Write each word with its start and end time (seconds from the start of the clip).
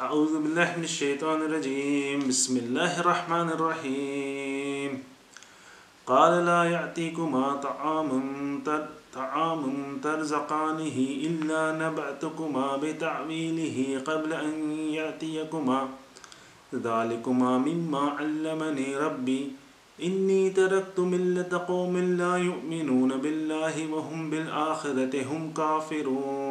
أعوذ 0.00 0.32
بالله 0.42 0.72
من 0.76 0.84
الشيطان 0.88 1.42
الرجيم 1.42 2.20
بسم 2.28 2.56
الله 2.56 3.00
الرحمن 3.00 3.48
الرحيم 3.48 5.02
قال 6.06 6.44
لا 6.46 6.64
يأتيكما 6.64 7.52
طعام 7.64 8.08
طعام 9.16 9.62
ترزقانه 10.02 10.96
إلا 11.28 11.62
نبعتكما 11.82 12.76
بتعويله 12.76 14.00
قبل 14.06 14.32
أن 14.32 14.54
يأتيكما 14.98 15.88
ذلكما 16.74 17.58
مما 17.58 18.00
علمني 18.20 18.96
ربي 18.96 19.52
إني 20.02 20.50
تركت 20.50 21.00
ملة 21.00 21.64
قوم 21.68 21.96
لا 21.96 22.36
يؤمنون 22.36 23.10
بالله 23.18 23.74
وهم 23.92 24.30
بالآخرة 24.30 25.14
هم 25.30 25.52
كافرون 25.56 26.41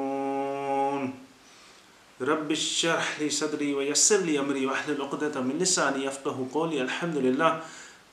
رب 2.21 2.51
الشرح 2.51 3.19
لي 3.19 3.29
صدري 3.29 3.73
ويسر 3.73 4.17
لي 4.17 4.39
أمري 4.39 4.65
وأهل 4.65 4.91
العقدة 4.93 5.41
من 5.41 5.57
لساني 5.57 6.05
يفقه 6.05 6.47
قولي 6.53 6.81
الحمد 6.81 7.17
لله 7.17 7.61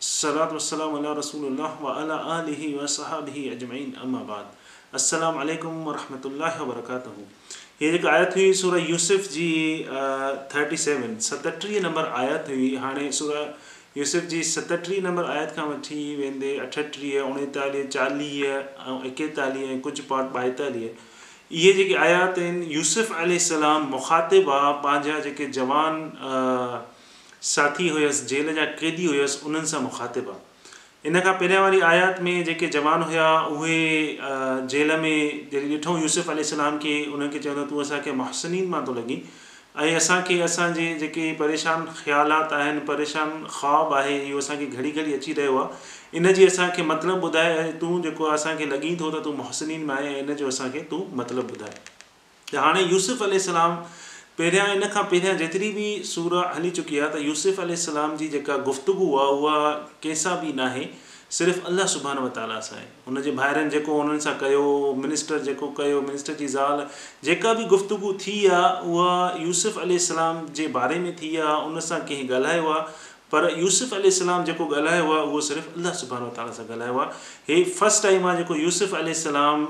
الصلاة 0.01 0.53
والسلام 0.53 0.95
على 0.97 1.13
رسول 1.13 1.45
الله 1.53 1.77
وعلى 1.83 2.17
آله 2.41 2.83
وصحابه 2.83 3.53
أجمعين 3.53 3.97
أما 4.03 4.23
بعد 4.23 4.47
السلام 4.95 5.39
عليكم 5.39 5.87
ورحمة 5.87 6.23
الله 6.25 6.63
وبركاته 6.63 7.13
هي 7.81 7.99
جاك 7.99 8.05
آيات 8.15 8.39
هي 8.39 8.53
سورة 8.53 8.79
يوسف 8.79 9.33
جي 9.33 9.85
37 9.85 11.21
ستتري 11.21 11.81
نمبر 11.81 12.17
آيات 12.21 12.51
هي 12.51 12.77
هاني 12.77 13.13
سورة 13.13 13.55
يوسف 13.97 14.25
جي 14.27 14.43
ستتري 14.43 15.01
نمبر 15.01 15.33
آيات 15.33 15.53
كما 15.57 15.77
تي 15.85 16.17
ويندي 16.17 16.63
اتتري 16.63 17.21
اونتالي 17.21 17.85
چالي 17.95 18.65
اكتالي 19.05 19.79
كج 19.85 20.01
پارت 20.01 20.29
بايتالي 20.35 20.49
اكتالي 20.87 20.91
ये 21.53 21.73
जी 21.73 21.95
आयात 21.95 22.39
यूसुफ़ 22.71 23.13
अलम 23.19 23.87
मुखातिब 23.91 24.51
आहे 24.51 24.73
पंहिंजा 24.85 25.19
जेके 25.27 25.47
जवान 25.57 25.95
साथी 27.51 27.89
हुयसि 27.89 28.27
जेल 28.35 28.55
जहाँ 28.55 28.67
कैदी 28.81 29.05
हुयसि 29.07 29.47
उन 29.47 29.53
मुखातिब 29.57 29.83
मुखातिबु 29.85 30.33
इन 31.09 31.21
खां 31.27 31.33
पहिरियां 31.41 31.81
आयात 31.91 32.21
में 32.29 32.45
जो 32.49 32.69
जवान 32.77 33.03
हुआ 33.13 33.31
उ 33.47 33.67
जेल 34.75 34.97
में 35.05 35.49
जॾहिं 35.53 35.71
ॾिठो 35.73 35.97
यूसुफ़ 36.03 36.31
अलम 36.31 36.77
के 36.85 36.95
उन्हनि 37.13 37.39
चवन 37.39 37.65
तू 37.71 37.81
असा 37.81 37.95
असांखे 37.95 38.13
मुहसिनीन 38.21 38.69
मां 38.75 38.85
थो 38.89 38.95
ऐं 39.77 39.97
असांखे 39.97 40.41
असांजे 40.43 40.95
जेके 40.99 41.33
परेशान 41.41 41.85
ख़्यालात 42.05 42.53
आहिनि 42.53 42.79
परेशान 42.87 43.31
ख़्वाबु 43.59 43.95
आहे 43.95 44.19
इहो 44.27 44.39
असांखे 44.39 44.67
घड़ी 44.67 44.91
घड़ी 44.91 45.15
अची 45.15 45.33
रहियो 45.35 45.57
आहे 45.59 46.17
इन 46.19 46.33
जी 46.33 46.47
असांखे 46.47 46.83
मतिलबु 46.83 47.27
ॿुधाए 47.27 47.57
ऐं 47.59 47.71
तूं 47.81 48.01
जेको 48.03 48.25
आहे 48.25 48.35
असांखे 48.35 48.69
लॻी 48.71 48.95
थो 49.01 49.11
त 49.11 49.25
तूं 49.25 49.33
मोहसिन 49.37 49.83
में 49.87 49.95
आहे 49.95 50.15
ऐं 50.15 50.19
इन 50.21 50.35
जो 50.37 50.49
असांखे 50.49 50.81
तूं 50.91 51.01
मतिलबु 51.17 51.55
ॿुधाए 51.55 51.77
त 52.53 52.57
हाणे 52.65 52.83
यूसुफ़ल 52.91 53.37
सलाम 53.49 53.75
पहिरियां 54.39 54.67
इन 54.75 54.83
खां 54.95 55.03
पहिरियां 55.11 55.37
जेतिरी 55.39 55.71
बि 55.77 55.87
सुर 56.13 56.37
हली 56.55 56.71
चुकी 56.79 56.99
आहे 56.99 57.15
त 57.19 57.23
यूसुफ 57.25 57.61
यूसुफ़लाम 57.61 58.17
जी 58.17 58.29
जेका 58.35 58.57
गुफ़्तगु 58.69 59.15
आहे 59.23 59.33
उहा 59.39 59.59
कंहिंसां 60.03 60.35
बि 60.43 60.53
नाहे 60.63 60.85
सिर्फ़ु 61.37 61.63
अलाह 61.71 61.87
सुबाने 61.93 62.21
वताला 62.25 62.59
सां 62.67 62.77
आहे 62.77 62.87
हुनजे 63.07 63.33
ॿाहिरनि 63.39 63.71
जेको 63.71 63.97
हुननि 63.97 64.21
सां 64.27 64.33
कयो 64.43 64.63
मिनिस्टर 65.01 65.39
जेको 65.49 65.67
कयो 65.81 66.01
मिनिस्टर 66.07 66.35
जी 66.43 66.47
ज़ाल 66.55 66.87
जेका 67.25 67.53
बि 67.59 67.65
गुफ़्तगु 67.73 68.13
थी 68.23 68.37
आहे 68.59 68.89
उहा 68.93 69.11
यूसुफ 69.47 69.79
अलाम 69.85 70.41
जे 70.61 70.67
बारे 70.79 70.99
में 71.05 71.15
थी 71.21 71.37
आहे 71.37 71.59
उन 71.67 71.81
सां 71.89 71.99
कंहिं 72.11 72.29
ॻाल्हायो 72.31 72.71
आहे 72.77 72.81
पर 73.35 73.49
यूसुफ 73.59 73.93
अलाम 74.01 74.45
जेको 74.51 74.69
ॻाल्हायो 74.79 75.13
आहे 75.13 75.23
उहो 75.29 75.41
सिर्फ़ु 75.53 75.81
अलाह 75.81 75.99
सुबान 76.03 76.25
वताला 76.31 76.53
सां 76.61 76.67
ॻाल्हायो 76.73 76.99
आहे 77.05 77.53
हे 77.55 77.63
फस्ट 77.83 78.03
टाइम 78.09 78.27
आहे 78.33 78.37
जेको 78.43 78.57
यूसुफ़ 78.65 78.97
सलाम 79.29 79.69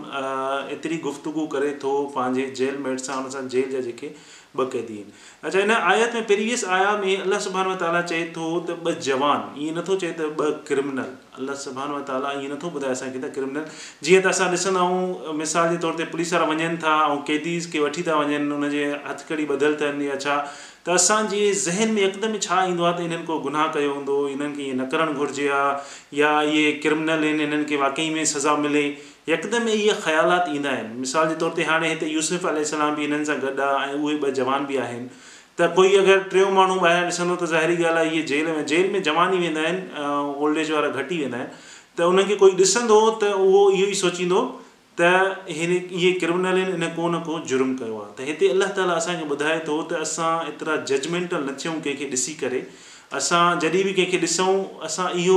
एतिरी 0.79 1.01
गुफ़्तगु 1.11 1.47
करे 1.57 1.73
थो 1.85 1.99
पंहिंजे 2.19 2.51
जेल 2.63 2.79
मेट 2.87 3.01
सां 3.09 3.21
हुन 3.23 3.31
सां 3.39 3.47
जेल 3.57 3.71
जा 3.77 3.81
जेके 3.91 4.15
ॿ 4.63 4.71
कैदी 4.73 4.95
आहिनि 4.95 5.13
अच्छा 5.47 5.59
हिन 5.59 5.71
आयत 5.71 6.15
में 6.15 6.27
प्रीवियस 6.27 6.65
आया 6.77 6.91
में 6.99 7.17
अलाह 7.17 7.39
अलाहान 7.49 7.75
ताला 7.83 8.01
चए 8.11 8.23
थो 8.37 8.47
त 8.69 8.79
ॿ 8.87 9.01
जवान 9.09 9.61
ईअं 9.65 9.77
नथो 9.79 9.97
चए 10.03 10.11
त 10.19 10.23
ॿ 10.23 10.63
क्रिमिनल 10.71 11.11
अलाह 11.43 11.59
सभान 11.65 11.91
वर 11.97 12.01
ताला 12.11 12.33
ईअं 12.41 12.53
नथो 12.55 12.71
ॿुधाए 12.81 12.93
असांखे 12.99 13.21
त 13.27 13.31
क्रिमिनल 13.37 13.69
जीअं 14.09 14.23
त 14.27 14.33
असां 14.35 14.49
ॾिसंदा 14.61 14.85
आहियूं 14.87 15.35
मिसाल 15.43 15.71
जे 15.75 15.79
तौर 15.87 15.99
ते 16.01 16.09
पुलिस 16.15 16.33
वारा 16.37 16.49
वञनि 16.55 16.71
था 16.87 16.95
ऐं 17.13 17.21
कैदी 17.31 17.59
खे 17.75 17.85
वठी 17.87 18.05
था 18.11 18.17
वञनि 18.23 18.41
हुनजे 18.55 18.85
हथु 19.09 19.29
कड़ी 19.31 19.47
ॿधलु 19.57 19.75
अथनि 19.81 20.09
या 20.09 20.17
छा 20.27 20.39
त 20.87 20.97
असांजे 21.03 21.43
ज़हन 21.67 21.91
में 21.99 22.03
हिकदमि 22.05 22.39
छा 22.49 22.59
ईंदो 22.73 22.85
आहे 22.91 22.97
त 23.01 23.07
इन्हनि 23.11 23.27
को 23.31 23.39
गुनाह 23.49 23.67
कयो 23.79 23.93
हूंदो 23.99 24.17
इन्हनि 24.35 24.57
खे 24.59 24.67
ईअं 24.71 24.81
न 24.83 24.87
करणु 24.95 25.19
घुरिजे 25.23 25.49
आहे 25.61 26.19
या 26.23 26.33
इहे 26.53 26.71
क्रिमिनल 26.87 27.25
आहिनि 27.29 27.43
हिननि 27.49 27.65
खे 27.73 27.77
वाकई 27.87 28.11
में 28.19 28.25
सज़ा 28.35 28.57
मिले 28.65 28.85
यकदमि 29.31 29.73
इहे 29.73 29.95
ख़्यालात 30.05 30.45
ईंदा 30.55 30.71
आहिनि 30.71 30.99
मिसाल 31.01 31.29
जे 31.29 31.35
तौर 31.43 31.53
ते 31.59 31.65
हाणे 31.71 31.89
हिते 31.93 32.07
यूसुफ 32.13 32.45
यूसुफ़लाम 32.59 32.95
बि 32.99 33.03
हिननि 33.07 33.25
सां 33.31 33.37
गॾु 33.43 33.63
आहे 33.63 33.91
ऐं 33.91 34.01
उहे 34.01 34.15
ॿ 34.21 34.33
जवान 34.39 34.65
बि 34.71 34.77
आहिनि 34.85 35.09
त 35.61 35.69
कोई 35.79 35.97
अगरि 36.03 36.19
टियों 36.35 36.51
माण्हू 36.59 36.77
ॿाहिरि 36.87 37.03
ॾिसंदो 37.17 37.35
त 37.43 37.51
ज़ाहिरी 37.53 37.83
ॻाल्हि 37.91 38.07
आहे 38.07 38.11
इहे 38.11 38.23
जेल 38.33 38.47
में 38.59 38.65
जेल 38.73 38.91
में 38.95 39.03
जवान 39.11 39.35
ई 39.39 39.43
वेंदा 39.47 39.67
आहिनि 39.71 40.33
ओल्ड 40.49 40.63
एज 40.65 40.71
वारा 40.77 40.89
घटि 41.03 41.19
ई 41.19 41.21
वेंदा 41.21 41.43
आहिनि 41.43 41.63
त 41.99 42.09
उन्हनि 42.15 42.29
खे 42.33 42.39
कोई 42.45 42.57
ॾिसंदो 42.69 42.99
त 43.23 43.33
उहो 43.47 43.63
इहो 43.77 43.87
ई 43.87 44.01
सोचींदो 44.03 44.43
त 45.01 45.47
हिन 45.61 45.77
इहे 45.79 46.13
क्रिमिनल 46.25 46.63
आहिनि 46.65 46.79
इन 46.81 46.91
को 47.01 47.11
न 47.15 47.23
को 47.31 47.41
जुर्म 47.55 47.77
कयो 47.85 48.01
आहे 48.05 48.13
त 48.21 48.31
हिते 48.33 48.53
अलाह 48.57 48.77
ताला 48.81 48.99
असांखे 49.03 49.31
ॿुधाए 49.37 49.59
थो 49.71 49.81
त 49.95 50.05
असां 50.09 50.33
एतिरा 50.55 50.79
जजमेंटल 50.93 51.45
न 51.45 51.61
थियूं 51.65 51.79
कंहिंखे 51.89 52.11
ॾिसी 52.21 52.39
करे 52.45 52.65
असां 53.17 53.59
जॾहिं 53.61 53.83
बि 53.85 53.93
कंहिंखे 53.93 54.19
ॾिसूं 54.27 54.85
असां 54.87 55.09
इहो 55.21 55.37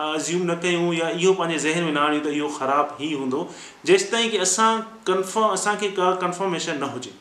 अज्यूम 0.00 0.42
न 0.50 0.54
कयूं 0.62 0.92
या 0.94 1.10
इहो 1.10 1.32
पंहिंजे 1.40 1.58
ज़हन 1.72 1.84
में 1.84 1.92
न 1.92 1.96
आणियूं 2.04 2.22
त 2.24 2.32
इहो 2.38 2.48
ख़राबु 2.58 3.02
ई 3.04 3.12
हूंदो 3.18 3.42
जेसि 3.90 4.10
ताईं 4.12 4.30
की 4.30 4.38
असां 4.46 4.70
कंफर्म 5.10 5.52
असांखे 5.58 5.88
का 6.00 6.10
कंफर्मेशन 6.24 6.78
न 6.82 6.88
हुजे 6.96 7.12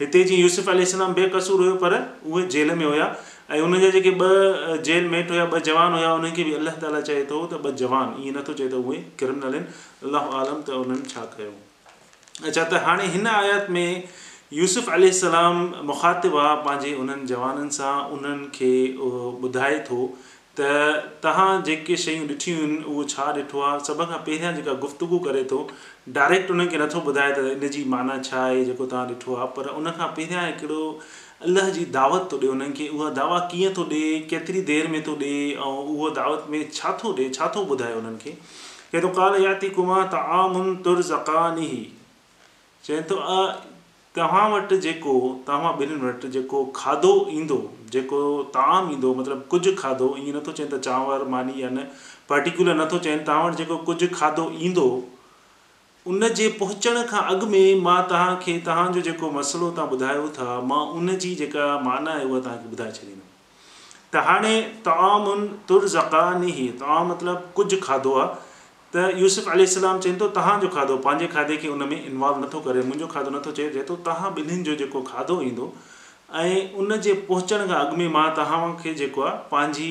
हिते 0.00 0.22
जीअं 0.30 0.40
यूसुफ 0.44 0.68
यूसुफ़लाम 0.74 1.12
बेकसूर 1.20 1.60
हुयो 1.62 1.74
पर 1.84 1.98
उहे 2.30 2.46
जेल 2.56 2.74
में 2.80 2.86
हुया 2.86 3.12
ऐं 3.50 3.60
हुन 3.60 3.78
जा 3.82 3.90
जेके 3.98 4.10
ॿ 4.26 4.82
जेल 4.90 5.06
मेट 5.14 5.30
हुया 5.30 5.44
ॿ 5.46 5.62
जवान 5.70 5.92
हुया 6.00 6.14
उन्हनि 6.20 6.36
खे 6.36 6.44
बि 6.50 6.54
अलाह 6.62 6.80
ताला 6.84 7.00
चए 7.10 7.20
थो 7.32 7.42
त 7.52 7.60
ॿ 7.64 7.72
जवान 7.82 8.16
ईअं 8.24 8.36
नथो 8.38 8.58
चए 8.62 8.68
त 8.74 8.80
उहे 8.84 9.02
क्रिमिनल 9.22 9.58
आहिनि 9.58 10.10
अलाह 10.10 10.34
आलम 10.42 10.60
त 10.70 10.78
उन्हनि 10.84 11.10
छा 11.14 11.26
कयो 11.36 11.52
अच्छा 12.48 12.62
त 12.62 12.86
हाणे 12.88 13.12
हिन 13.16 13.32
आयात 13.34 13.70
में 13.76 13.84
यूसुफ़लाम 14.54 15.56
मुखातिबु 15.86 16.38
आहे 16.38 16.56
पंहिंजे 16.64 16.90
उन्हनि 17.02 17.24
जवाननि 17.28 17.70
सां 17.76 17.92
उन्हनि 18.16 18.46
खे 18.58 18.68
ॿुधाए 19.46 19.78
थो 19.88 19.96
त 20.60 20.68
तव्हां 21.24 21.46
जेके 21.68 21.96
शयूं 22.02 22.28
ॾिठियूं 22.34 22.58
आहिनि 22.60 22.78
उहो 22.92 23.06
छा 23.14 23.24
ॾिठो 23.38 23.64
आहे 23.70 23.80
सभ 23.88 24.02
खां 24.10 24.18
पहिरियां 24.28 24.52
जेका 24.60 24.74
गुफ़्तगु 24.84 25.18
करे 25.24 25.40
थो 25.54 25.58
डायरेक्ट 26.20 26.54
उन्हनि 26.56 26.72
खे 26.76 26.80
नथो 26.84 27.02
ॿुधाए 27.14 27.32
त 27.40 27.72
जी 27.78 27.82
माना 27.96 28.18
छा 28.30 28.38
आहे 28.44 28.62
जेको 28.70 28.86
तव्हां 28.94 29.08
ॾिठो 29.18 29.36
आहे 29.40 29.50
पर 29.58 29.72
उन 29.80 29.90
खां 29.98 30.10
पहिरियां 30.20 30.44
हिकिड़ो 30.46 30.86
अलाह 31.50 31.72
जी 31.80 31.88
दावत 31.98 32.30
थो 32.34 32.40
ॾिए 32.54 32.70
खे 32.78 32.88
उहा 33.00 33.10
दावा 33.18 33.42
कीअं 33.54 33.74
थो 33.82 33.88
ॾे 33.96 34.04
केतिरी 34.36 34.62
देर 34.72 34.92
में 34.96 35.00
थो 35.10 35.18
ॾिए 35.26 35.44
ऐं 35.66 35.74
उहो 35.74 36.14
दावत 36.22 36.46
में 36.56 36.58
छा 36.80 36.96
थो 37.04 37.14
ॾे 37.24 37.28
छा 37.40 37.50
थो 37.58 37.66
ॿुधाए 37.74 37.98
हुननि 38.00 38.22
खे 38.24 38.38
चई 42.86 42.98
थो 43.10 43.16
तव्हां 44.16 44.50
वटि 44.50 44.76
जेको 44.84 45.12
तव्हां 45.46 45.70
ॿिन्हिनि 45.78 46.06
वटि 46.06 46.28
जेको 46.34 46.58
खाधो 46.76 47.12
ईंदो 47.36 47.56
जेको 47.94 48.20
ताम 48.56 48.90
ईंदो 48.96 49.14
मतिलबु 49.20 49.48
कुझु 49.54 49.72
खाधो 49.80 50.08
ईअं 50.18 50.36
नथो 50.36 50.52
चवनि 50.58 50.68
त 50.76 50.80
चांवर 50.88 51.24
मानी 51.32 51.62
या 51.62 51.70
न 51.70 51.86
पर्टिकुलर 52.30 52.76
नथो 52.82 52.98
चवनि 53.06 53.24
तव्हां 53.30 53.42
वटि 53.46 53.58
जेको 53.62 53.78
कुझु 53.88 54.08
खाधो 54.20 54.44
ईंदो 54.68 54.86
उन 56.12 56.28
जे 56.40 56.48
पहुचण 56.60 57.02
खां 57.10 57.22
अॻु 57.34 57.46
में 57.56 57.82
मां 57.88 57.96
तव्हांखे 58.14 58.56
तव्हांजो 58.70 59.02
जेको 59.10 59.30
मसइलो 59.40 59.70
तव्हां 59.80 59.96
ॿुधायो 59.98 60.28
था 60.38 60.48
मां 60.72 60.80
उन 61.00 61.16
जी 61.26 61.34
जेका 61.42 61.66
माना 61.90 62.14
आहे 62.18 62.24
उहा 62.30 62.40
तव्हांखे 62.46 62.70
ॿुधाए 62.76 62.92
छॾींदुमि 63.00 63.30
त 64.14 64.24
हाणे 64.30 64.54
तामुनि 64.90 65.48
तुर 65.68 65.88
ज़काने 65.98 66.50
ई 66.64 66.68
तव्हां 66.84 67.04
मतिलबु 67.10 67.54
कुझु 67.60 67.80
खाधो 67.88 68.14
आहे 68.24 68.52
त 68.94 69.20
यूसुफ 69.20 69.44
सलाम 69.74 69.98
चवनि 70.02 70.18
थो 70.20 70.26
तव्हांजो 70.34 70.68
खाधो 70.74 70.96
पंहिंजे 71.06 71.26
खाधे 71.34 71.56
खे 71.62 71.68
उन 71.74 71.82
में 71.92 71.96
इनवॉल्व 72.00 72.36
नथो 72.44 72.60
करे 72.66 72.82
मुंहिंजो 72.90 73.06
खाधो 73.14 73.30
नथो 73.36 73.52
चए 73.58 73.82
थो 73.88 73.96
तव्हां 74.08 74.30
ॿिन्हिनि 74.42 74.62
जो 74.68 74.74
जेको 74.82 75.02
खाधो 75.08 75.40
ईंदो 75.46 75.66
ऐं 76.42 76.76
उन 76.82 76.96
जे 77.06 77.14
पहुचण 77.30 77.66
खां 77.72 77.80
अॻु 77.86 77.96
में 78.02 78.12
मां 78.18 78.28
तव्हांखे 78.38 78.94
जेको 79.02 79.22
आहे 79.24 79.34
पंहिंजी 79.54 79.90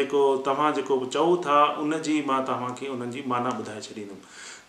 जेको 0.00 0.24
तव्हां 0.48 0.72
जेको 0.80 0.98
चओ 1.16 1.26
था 1.48 1.60
उन 1.84 1.98
जी 2.08 2.16
मां 2.32 2.40
तव्हांखे 2.52 2.88
उन्हनि 2.96 3.12
जी 3.18 3.24
माना 3.34 3.52
ॿुधाए 3.60 3.84
छॾींदुमि 3.88 4.20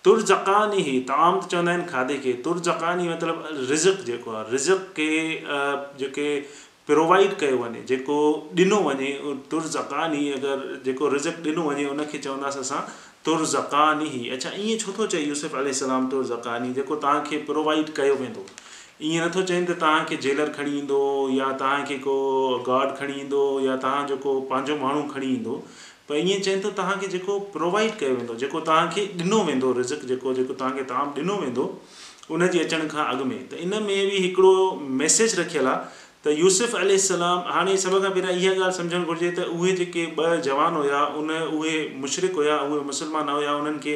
तुर 0.08 0.22
जकानी 0.34 0.82
ई 0.82 1.00
तमामु 1.14 1.40
त 1.46 1.50
चवंदा 1.54 1.72
आहिनि 1.76 1.88
खाधे 1.96 2.18
खे 2.26 2.34
तुर 2.50 2.60
जकानी 2.70 3.08
मतिलबु 3.14 3.54
रिज़क 3.72 4.04
जेको 4.12 4.34
आहे 4.40 4.52
रिज़क 4.58 4.84
खे 5.00 5.14
जेके 6.04 6.28
प्रोवाइड 6.88 7.32
कयो 7.40 7.56
वञे 7.62 7.82
जेको 7.90 8.16
ॾिनो 8.58 8.78
वञे 8.88 9.06
तुर 9.22 9.38
तुर्ज़ान 9.52 10.14
ई 10.16 10.26
अगरि 10.34 10.76
जेको 10.86 11.08
रिज़क 11.14 11.38
ॾिनो 11.50 11.62
वञे 11.70 11.86
उनखे 11.94 12.18
चवंदासीं 12.26 12.60
असां 12.62 12.80
तुर 13.26 13.38
तुर्ज़ान 13.38 14.02
ई 14.08 14.20
अच्छा 14.36 14.52
ईअं 14.64 14.80
छो 14.84 14.94
थो 14.98 15.08
चए 15.14 15.22
यूसुफ 15.30 15.56
यूसुफ़लाम 15.68 16.10
तुर्ज़ान 16.12 16.72
जेको 16.74 16.96
तव्हांखे 17.08 17.38
प्रोवाइड 17.48 17.90
कयो 18.02 18.16
वेंदो 18.22 18.44
ईअं 19.10 19.26
नथो 19.26 19.42
चवनि 19.42 19.66
त 19.70 19.80
तव्हांखे 19.82 20.18
जेलर 20.28 20.52
खणी 20.58 20.78
ईंदो 20.82 21.00
या 21.38 21.52
तव्हांखे 21.64 21.98
को 22.06 22.18
गार्ड 22.70 22.96
खणी 23.02 23.20
ईंदो 23.24 23.42
या 23.66 23.78
तव्हां 23.88 24.06
जेको 24.14 24.40
पंहिंजो 24.54 24.78
माण्हू 24.86 25.02
खणी 25.16 25.34
ईंदो 25.40 25.62
पर 26.10 26.22
ईअं 26.24 26.42
चवनि 26.48 26.62
त 26.70 26.76
तव्हांखे 26.84 27.08
जेको 27.18 27.40
प्रोवाइड 27.60 27.98
कयो 28.06 28.14
वेंदो 28.22 28.36
जेको 28.46 28.60
तव्हांखे 28.72 29.08
ॾिनो 29.26 29.42
वेंदो 29.52 29.74
रिज़क 29.82 30.06
जेको 30.14 30.34
तव्हांखे 30.44 30.84
तव्हां 30.94 31.08
ॾिनो 31.20 31.40
वेंदो 31.46 31.66
उनजे 32.36 32.60
अचण 32.64 32.88
खां 32.96 33.06
अॻु 33.14 33.26
में 33.36 33.38
त 33.50 33.54
इन 33.68 33.74
में 33.92 33.94
बि 33.94 34.26
हिकिड़ो 34.30 34.56
मैसेज 35.06 35.40
रखियलु 35.40 35.70
आहे 35.70 36.04
त 36.26 36.32
यूसुफ़ल 36.38 36.96
सलाम 37.02 37.40
हाणे 37.56 37.74
सभ 37.80 37.94
खां 38.04 38.10
पहिरियां 38.14 38.34
इहा 38.38 38.54
ॻाल्हि 38.60 38.74
सम्झणु 38.78 39.06
घुरिजे 39.14 39.28
त 39.40 39.44
उहे 39.56 39.74
जेके 39.80 40.06
ॿ 40.06 40.40
जवान 40.48 40.76
हुया 40.80 41.02
उन 41.20 41.30
उहे 41.58 41.74
मुशरिक़ 42.06 42.38
हुया 42.40 42.56
उहे 42.62 42.80
मुशरिक़सलमान 42.88 43.30
हुया 43.34 43.52
उन्हनि 43.58 43.82
खे 43.84 43.94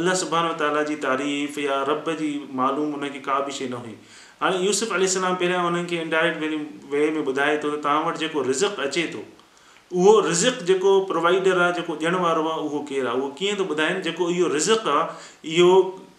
अलाह 0.00 0.18
सुबान 0.24 0.48
ताला 0.64 0.82
जी 0.90 0.96
तारीफ़ 1.06 1.56
या 1.66 1.78
रब 1.90 2.10
जी 2.18 2.28
मालूम 2.60 2.92
उनखे 2.98 3.22
का 3.28 3.38
बि 3.48 3.54
शइ 3.60 3.68
न 3.68 3.80
हुई 3.86 3.94
हाणे 4.42 4.60
यूसुफ 4.66 4.92
अल 5.00 5.06
पहिरियां 5.24 5.62
उन्हनि 5.70 5.88
खे 5.94 6.02
इंडायरेक्ट 6.02 6.44
वे 6.44 6.60
वे 6.96 7.08
में 7.16 7.22
ॿुधाए 7.34 7.56
थो 7.64 7.72
त 7.76 7.82
तव्हां 7.88 8.04
वटि 8.10 8.24
जेको 8.26 8.44
रिज़क 8.52 8.84
अचे 8.90 9.06
थो 9.16 9.24
उहो 9.48 10.14
रिज़क़ 10.30 10.62
जेको 10.74 10.94
प्रोवाइडर 11.16 11.64
आहे 11.70 11.72
जेको 11.82 11.96
ॾियण 12.06 12.20
वारो 12.28 12.44
आहे 12.54 12.68
उहो 12.68 12.84
केरु 12.94 13.06
आहे 13.14 13.24
उहो 13.24 13.32
कीअं 13.42 13.58
थो 13.64 13.68
ॿुधाइनि 13.78 14.06
जेको 14.12 14.30
इहो 14.36 14.52
रिज़क़ 14.60 14.92
आहे 15.00 15.50
इहो 15.56 15.72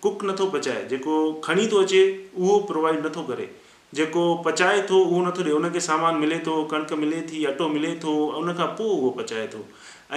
कुक 0.07 0.29
नथो 0.31 0.49
पचाए 0.59 0.85
जेको 0.95 1.21
खणी 1.49 1.69
थो 1.75 1.85
अचे 1.89 2.03
उहो 2.43 2.61
प्रोवाइड 2.73 3.05
नथो 3.11 3.31
करे 3.33 3.49
जेको 3.95 4.23
पचाए 4.45 4.81
थो 4.89 4.97
उहो 5.05 5.21
नथो 5.25 5.41
ॾिए 5.43 5.53
उनखे 5.53 5.79
सामान 5.87 6.15
मिले 6.25 6.37
थो 6.47 6.63
कणिक 6.73 6.93
मिले 6.99 7.21
थी 7.31 7.43
अटो 7.45 7.67
मिले 7.69 7.95
थो 8.03 8.11
उन 8.41 8.53
खां 8.59 8.67
पोइ 8.79 8.89
उहो 8.97 9.09
पचाए 9.17 9.47
थो 9.55 9.63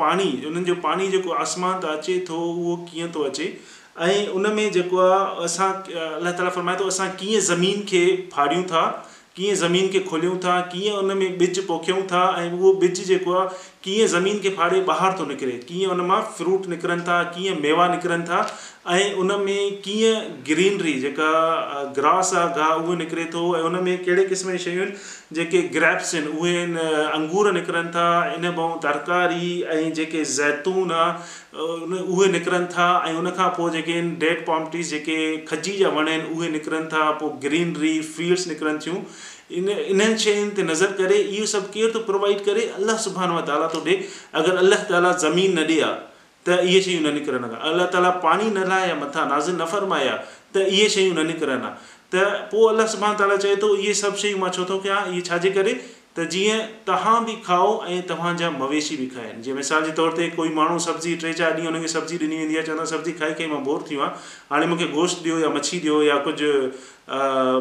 पाणी 0.00 0.30
उन्हनि 0.52 0.64
जो 0.70 0.74
جو 0.78 0.94
जेको 1.16 1.36
آسمان 1.42 1.76
त 1.82 1.84
अचे 1.98 2.16
थो 2.30 2.40
उहो 2.54 2.74
कीअं 2.88 3.12
थो 3.18 3.26
अचे 3.32 3.50
ऐं 4.08 4.24
उन 4.38 4.48
में 4.56 4.68
जेको 4.78 4.98
आहे 5.04 5.44
असां 5.44 5.66
अलाह 6.08 6.34
ताला 6.40 6.50
फ़रमाए 6.56 6.78
थो 6.82 6.88
असां 6.94 7.06
कीअं 7.22 7.40
ज़मीन 7.50 7.80
खे 7.92 8.02
फाड़ियूं 8.34 8.66
था 8.72 8.82
कीअं 9.38 9.54
ज़मीन 9.54 9.88
खे 9.88 9.98
खोलियूं 10.10 10.36
था 10.44 10.60
कीअं 10.70 10.94
उनमें 10.98 11.38
ॿिज 11.38 11.58
पोखियूं 11.66 12.00
था 12.12 12.22
ऐं 12.38 12.50
उहो 12.58 12.72
ॿिज 12.84 13.04
जेको 13.08 13.32
आहे 13.38 13.56
कीअं 13.88 14.06
ज़मीन 14.12 14.38
खे 14.44 14.50
फाड़े 14.56 14.80
ॿाहिरि 14.86 15.16
थो 15.18 15.24
निकिरे 15.28 15.52
कीअं 15.68 15.90
उन 15.90 16.00
मां 16.08 16.20
फ्रूट 16.38 16.66
निकिरनि 16.72 17.02
था 17.08 17.22
कीअं 17.36 17.54
मेवा 17.60 17.86
निकिरनि 17.88 18.24
था 18.30 18.40
ऐं 18.92 19.12
उन 19.22 19.32
में 19.44 19.78
कीअं 19.86 20.18
ग्रीनरी 20.48 20.92
जेका 21.00 21.30
ग्रास 21.98 22.32
आहे 22.34 22.48
गाह 22.58 22.72
उहो 22.82 22.94
निकिरे 23.02 23.24
थो 23.34 23.42
ऐं 23.58 23.62
उन 23.70 23.78
में 23.84 23.96
कहिड़े 24.04 24.24
क़िस्म 24.32 24.52
जी 24.56 24.58
शयूं 24.64 24.82
आहिनि 24.84 25.36
जेके 25.38 25.62
ग्रैप्स 25.78 26.14
आहिनि 26.14 26.32
उहे 26.40 26.56
आहिनि 26.56 26.86
अंगूर 27.18 27.50
निकिरनि 27.58 27.90
था 27.96 28.04
इन 28.34 28.50
भाउ 28.60 28.78
तरकारी 28.86 29.50
ऐं 29.78 29.92
जेके 30.00 30.24
ज़ैतून 30.34 30.92
आहे 30.98 32.02
उहे 32.02 32.30
निकिरनि 32.36 32.66
था 32.76 32.90
ऐं 33.08 33.14
उनखां 33.24 33.48
पोइ 33.60 33.70
जेके 33.78 33.92
आहिनि 33.98 34.14
डेड 34.26 34.44
पोम्पटीस 34.52 34.90
जेके 34.96 35.18
खजी 35.52 35.76
जा 35.82 35.88
वण 35.98 36.08
आहिनि 36.14 36.30
उहे 36.38 36.50
निकिरनि 36.58 36.86
था 36.94 37.10
पोइ 37.24 37.32
ग्रीनरी 37.48 37.96
फील्ड्स 38.14 38.48
निकिरनि 38.54 38.78
थियूं 38.86 39.02
इन 39.56 39.68
इन्हनि 39.70 40.18
शयुनि 40.18 40.50
ते 40.56 40.62
नज़र 40.70 40.92
करे 41.00 41.16
इहो 41.18 41.44
सभु 41.52 41.68
केरु 41.74 41.92
थो 41.94 41.98
प्रोवाइड 42.08 42.44
करे 42.44 42.64
अलाह 42.78 42.96
सुबान 43.04 43.30
वा 43.36 43.40
ताला 43.50 43.68
थो 43.74 43.80
ॾे 43.86 43.94
अगरि 44.40 44.56
अलाह 44.64 44.82
ताला 44.92 45.12
ज़मीन 45.24 45.58
न 45.58 45.64
ॾेआ 45.72 45.92
त 45.92 46.60
इहे 46.64 46.80
शयूं 46.88 47.00
न 47.02 47.14
निकिरनि 47.18 47.56
अलाह 47.70 47.86
ताला 47.94 48.10
पाणी 48.24 48.50
न 48.50 48.66
लाहिया 48.72 48.94
मथां 49.04 49.24
नाज़ 49.32 49.50
न 49.50 49.70
फ़रमाया 49.72 50.16
त 50.54 50.66
इहे 50.74 50.88
शयूं 50.96 51.14
न 51.14 51.26
निकिरनि 51.30 51.68
हा 51.68 51.70
त 52.14 52.50
पोइ 52.52 52.66
अलाह 52.74 52.86
सुभान 52.96 53.16
ताला 53.22 53.36
चए 53.46 53.56
थो 53.64 53.74
इहे 53.76 53.94
सभु 54.04 54.22
शयूं 54.24 54.38
मां 54.44 54.50
छो 54.58 54.64
थो 54.72 54.78
कयां 54.84 55.00
इहे 55.14 55.20
छाजे 55.30 55.50
करे 55.56 55.72
त 56.18 56.24
जीअं 56.30 56.58
तव्हां 56.86 57.18
बि 57.24 57.32
खाओ 57.44 57.66
ऐं 57.88 58.00
तव्हांजा 58.08 58.48
मवेशी 58.50 58.96
बि 58.96 59.06
खाइनि 59.14 59.42
जीअं 59.42 59.54
मिसाल 59.56 59.84
जे 59.84 59.90
तौर 59.98 60.12
ते 60.16 60.28
कोई 60.38 60.48
माण्हू 60.54 60.78
सब्जी 60.86 61.14
टे 61.22 61.32
चारि 61.40 61.62
ॾींहं 61.62 61.70
हुनखे 61.72 61.88
सब्जी 61.94 62.16
ॾिनी 62.22 62.36
वेंदी 62.38 62.56
आहे 62.56 62.66
चवंदा 62.66 62.84
सब्जी 62.92 63.12
खाई 63.20 63.32
करे 63.38 63.46
मां 63.54 63.62
बोर 63.68 63.84
थी 63.90 63.94
वियो 63.96 64.04
आहे 64.06 64.34
हाणे 64.50 64.66
मूंखे 64.72 64.86
गोश्त 64.98 65.22
ॾियो 65.24 65.38
या 65.44 65.48
मच्छी 65.58 65.78
ॾियो 65.84 66.02
या 66.08 66.16
कुझु 66.26 66.52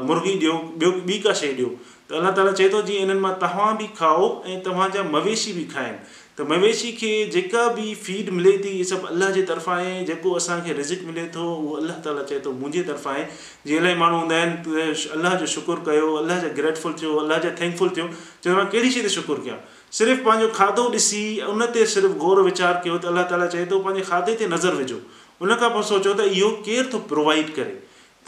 मुर्गी 0.09 0.33
ॾियो 0.45 0.55
ॿियो 0.85 0.91
ॿी 1.07 1.19
का 1.27 1.33
शइ 1.41 1.53
ॾियो 1.57 1.69
त 2.09 2.13
अल्ला 2.21 2.31
ताला 2.39 2.51
चए 2.61 2.69
थो 2.75 2.81
जीअं 2.89 3.01
इन्हनि 3.07 3.21
मां 3.27 3.33
तव्हां 3.43 3.73
बि 3.83 3.89
खाओ 3.99 4.31
ऐं 4.53 4.57
तव्हांजा 4.69 5.03
मवेशी 5.13 5.53
बि 5.59 5.65
खाइनि 5.73 5.97
त 6.37 6.41
मवेशी 6.49 6.91
खे 6.97 7.09
जेका 7.33 7.61
बि 7.75 7.93
फीड 8.03 8.29
मिले 8.39 8.51
थी 8.63 8.69
इहे 8.69 8.83
सभु 8.89 9.07
अलाह 9.11 9.29
जे 9.35 9.41
तरफ़ां 9.51 9.75
आहे 9.75 10.03
जेको 10.09 10.31
असांखे 10.39 10.73
रिज़िक 10.79 11.03
मिले 11.05 11.23
थो 11.35 11.45
उहो 11.53 11.71
अलाह 11.77 11.95
ताला 12.07 12.23
चए 12.31 12.39
थो 12.47 12.51
मुंहिंजे 12.57 12.81
तरफ़ां 12.89 13.13
आहे 13.13 13.23
जीअं 13.69 13.79
इलाही 13.81 13.95
माण्हू 14.01 14.19
हूंदा 14.19 14.35
आहिनि 14.41 15.07
अलाह 15.17 15.35
जो 15.43 15.47
शुकुरु 15.53 15.81
कयो 15.87 16.11
अलाह 16.21 16.41
जा 16.43 16.51
ग्रेटफुल 16.59 16.93
थियो 17.01 17.15
अलाह 17.21 17.37
जा 17.45 17.55
थैंकफुल 17.61 17.89
थियो 17.95 18.05
चवंदो 18.09 18.59
आहे 18.59 18.69
कहिड़ी 18.75 18.91
शइ 18.97 19.07
ते 19.07 19.11
शुकुरु 19.15 19.47
कयां 19.47 19.57
सिर्फ़ु 20.01 20.25
पंहिंजो 20.29 20.51
खाधो 20.59 20.85
ॾिसी 20.97 21.23
उन 21.55 21.65
ते 21.79 21.85
सिर्फ़ु 21.95 22.13
गौर 22.25 22.43
विचार 22.49 22.77
कयो 22.85 22.99
त 22.99 23.15
अलाह 23.15 23.27
ताला 23.33 23.49
चए 23.55 23.65
थो 23.73 23.81
पंहिंजे 23.89 24.05
खाधे 24.11 24.37
ते 24.43 24.51
नज़र 24.53 24.79
विझो 24.83 25.01
उन 25.47 25.55
खां 25.63 25.71
पोइ 25.79 25.89
सोचो 25.91 26.15
त 26.21 26.29
इहो 26.35 26.51
केरु 26.69 26.87
थो 26.93 27.01
प्रोवाइड 27.15 27.51
करे 27.57 27.75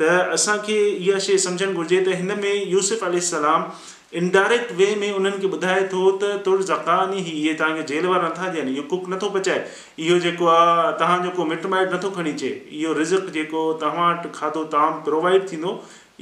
त 0.01 0.11
असांखे 0.39 0.81
इहा 0.95 1.21
शइ 1.29 1.41
सम्झणु 1.47 1.81
घुरिजे 1.83 2.01
त 2.11 2.21
हिन 2.23 2.35
में 2.47 2.51
यूसुफ 2.75 3.09
अलाम 3.11 3.71
इनडायरेक्ट 4.17 4.71
वे 4.75 4.85
में 4.99 5.11
उन्हनि 5.11 5.37
खे 5.41 5.47
ॿुधाए 5.55 5.81
थो 5.89 6.11
त 6.23 6.29
तुर 6.45 6.61
ज़कान 6.69 7.13
ई 7.13 7.21
इहे 7.39 7.53
तव्हांखे 7.59 7.83
जेल 7.91 8.05
वारा 8.11 8.27
नथा 8.29 8.47
ॾियनि 8.53 8.71
इहो 8.71 8.83
कुक 8.93 9.09
नथो 9.09 9.29
पचाए 9.35 9.65
इहो 10.05 10.17
जेको 10.23 10.47
आहे 10.53 10.91
तव्हां 11.01 11.17
जेको 11.25 11.35
को 11.41 11.45
मिटु 11.51 11.69
माइटु 11.73 11.95
नथो 11.95 12.09
खणी 12.17 12.33
अचे 12.39 12.49
इहो 12.79 12.93
रिज़क 13.01 13.29
जेको 13.37 13.61
तव्हां 13.85 14.07
वटि 14.15 14.31
खाधो 14.39 14.63
तव्हां 14.75 14.89
प्रोवाइड 15.09 15.47
थींदो 15.51 15.75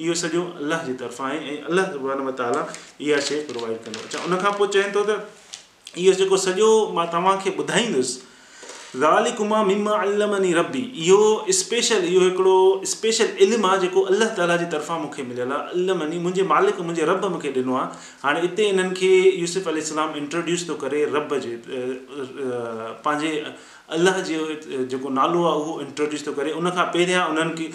इहो 0.07 0.17
सॼो 0.23 0.43
अलाह 0.65 0.83
जे 0.89 0.93
तरफ़ां 1.05 1.29
आहे 1.31 1.39
ऐं 1.49 1.57
अलाह 1.71 2.79
इहा 3.07 3.19
शइ 3.29 3.39
प्रोवाइड 3.51 3.77
कंदो 3.87 4.05
अच्छा 4.09 4.23
उनखां 4.31 4.53
पोइ 4.59 4.67
चवनि 4.75 4.95
थो 4.99 5.05
त 5.11 5.19
इहो 6.05 6.19
जेको 6.23 6.43
सॼो 6.49 6.71
मां 6.99 7.05
तव्हांखे 7.17 7.55
ॿुधाईंदुसि 7.63 8.26
ज़ालिकुमा 9.01 9.61
मिमा 9.63 9.93
अलमनी 10.03 10.51
रबी 10.57 10.81
इहो 11.05 11.21
स्पेशल 11.57 12.03
इहो 12.11 12.21
हिकिड़ो 12.25 12.55
स्पेशल 12.91 13.29
इल्मु 13.45 13.67
आहे 13.69 13.77
जेको 13.83 14.01
अलाह 14.11 14.29
ताला 14.37 14.55
जी 14.61 14.65
तरफ़ां 14.73 14.97
मूंखे 15.01 15.23
मिलियलु 15.31 15.53
आहे 15.53 15.75
अलमनी 15.77 16.17
मुंहिंजे 16.23 16.43
मालिक 16.51 16.79
मुंहिंजे 16.85 17.05
रब 17.09 17.25
मूंखे 17.33 17.49
ॾिनो 17.57 17.75
आहे 17.81 18.15
हाणे 18.23 18.41
हिते 18.45 18.63
इन्हनि 18.73 18.95
खे 18.99 19.09
यूसुफ 19.41 19.67
अलाम 19.73 20.15
इंट्रोड्यूस 20.21 20.63
थो 20.69 20.75
करे 20.83 21.03
रब 21.15 21.35
जे 21.43 21.53
पंहिंजे 21.67 23.31
अलाह 23.97 24.19
जो 24.29 24.47
जेको 24.93 25.09
नालो 25.19 25.43
आहे 25.49 25.59
उहो 25.63 25.75
इंट्रोड्यूस 25.85 26.25
थो 26.27 26.33
करे 26.39 26.53
उनखां 26.61 26.85
पहिरियां 26.95 27.25
उन्हनि 27.33 27.53
खे 27.59 27.67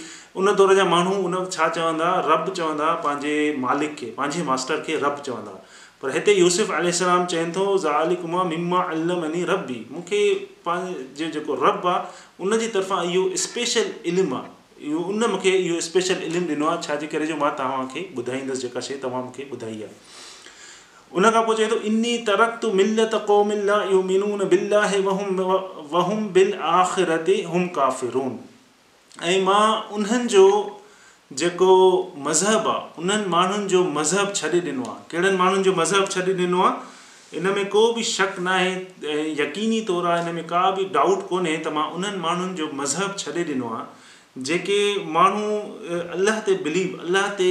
उन 0.42 0.54
दौर 0.62 0.74
जा 0.80 0.86
माण्हू 0.94 1.12
उन 1.28 1.36
छा 1.58 1.68
चवंदा 1.78 2.08
रब 2.32 2.50
चवंदा 2.56 2.88
पंहिंजे 3.06 3.36
मालिक 3.66 3.94
खे 4.02 4.08
पंहिंजे 4.18 4.48
मास्टर 4.50 4.82
खे 4.90 4.98
रब 5.06 5.22
चवंदा 5.30 5.54
पर 6.02 6.16
हिते 6.18 6.34
यूसुफ़ 6.40 6.72
अली 6.82 6.92
सलाम 7.02 7.26
चवनि 7.34 7.56
थो 7.60 7.68
ज़ालिकुमा 7.86 8.44
मिमा 8.54 8.82
अलमनी 8.96 9.44
रबी 9.54 9.78
मूंखे 9.92 10.22
पंहिंजे 10.66 11.28
जेको 11.36 11.54
रब 11.64 11.86
आहे 11.92 12.44
उनजी 12.46 12.68
तरफ़ां 12.76 13.12
इहो 13.12 13.36
स्पेशल 13.44 13.92
इल्मु 14.12 14.36
आहे 14.40 14.88
इहो 14.90 15.00
उन 15.12 15.26
मूंखे 15.34 15.54
इहो 15.60 15.80
स्पेशल 15.88 16.22
इल्मु 16.30 16.44
ॾिनो 16.56 16.68
आहे 16.72 16.82
छाजे 16.88 17.06
करे 17.14 17.26
जो 17.32 17.36
मां 17.44 17.50
तव्हांखे 17.60 18.02
ॿुधाईंदुसि 18.22 18.62
जेका 18.66 18.80
शइ 18.88 18.96
तव्हां 19.06 19.22
मूंखे 19.28 19.46
ॿुधाई 19.56 19.80
आहे 19.86 19.96
उन 21.20 21.30
खां 21.36 21.42
पोइ 21.48 21.66
चए 27.80 27.98
थो 28.12 28.28
ऐं 29.30 29.40
मां 29.46 29.64
उन्हनि 29.96 30.26
जो 30.34 30.44
जेको 31.40 31.66
मज़हब 32.28 32.66
आहे 32.68 33.00
उन्हनि 33.02 33.26
माण्हुनि 33.34 33.66
जो 33.74 33.82
मज़हब 33.96 34.32
छॾे 34.38 34.60
ॾिनो 34.68 34.86
आहे 34.92 35.04
कहिड़नि 35.10 35.36
माण्हुनि 35.42 35.62
जो 35.68 35.74
मज़हब 35.80 36.08
छॾे 36.14 36.22
ॾिनो 36.44 36.62
आहे 36.68 36.91
इन 37.34 37.48
में 37.56 37.64
को 37.72 37.92
बि 37.94 38.02
शक 38.04 38.34
न 38.40 38.46
आहे 38.48 38.72
यकीनी 39.40 39.80
तौरु 39.90 40.08
आहे 40.08 40.28
इन 40.28 40.34
में 40.34 40.44
का 40.46 40.70
बि 40.78 40.84
डाउट 40.96 41.26
कोन्हे 41.28 41.56
त 41.66 41.72
मां 41.76 41.84
उन्हनि 41.98 42.18
माण्हुनि 42.26 42.54
जो 42.60 42.70
मज़हब 42.80 43.14
छॾे 43.18 43.44
ॾिनो 43.52 43.68
आहे 43.76 44.42
जेके 44.48 44.78
माण्हू 45.14 46.18
अलाह 46.18 46.38
ते 46.48 46.54
बिलीव 46.66 47.00
अलाह 47.06 47.28
ते 47.40 47.48